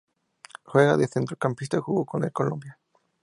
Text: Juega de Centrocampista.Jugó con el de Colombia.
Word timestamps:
Juega 0.63 0.97
de 0.97 1.07
Centrocampista.Jugó 1.07 2.05
con 2.07 2.23
el 2.23 2.29
de 2.29 2.33
Colombia. 2.33 2.79